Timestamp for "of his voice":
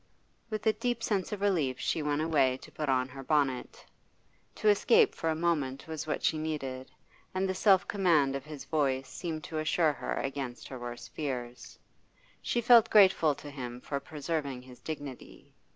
8.35-9.07